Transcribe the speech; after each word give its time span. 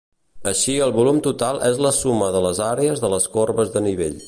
Així 0.51 0.73
el 0.85 0.93
volum 0.95 1.19
total 1.27 1.61
és 1.69 1.77
la 1.87 1.93
suma 1.99 2.31
de 2.37 2.43
les 2.47 2.63
àrees 2.71 3.05
de 3.07 3.13
les 3.17 3.31
corbes 3.39 3.73
de 3.77 3.87
nivell. 3.91 4.19